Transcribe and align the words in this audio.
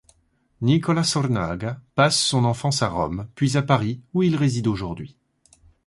Nicola 0.67 1.03
Sornaga 1.03 1.79
passe 1.93 2.17
son 2.19 2.45
enfance 2.45 2.81
à 2.81 2.89
Rome 2.89 3.27
puis 3.35 3.55
à 3.55 3.61
Paris 3.61 4.01
où 4.15 4.23
il 4.23 4.35
réside 4.35 4.65
aujourd'hui. 4.65 5.15